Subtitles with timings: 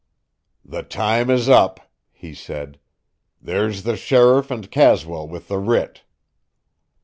[0.65, 1.79] "The time is up,"
[2.11, 2.79] he said.
[3.39, 6.01] "There's the sheriff and Caswell with the writ."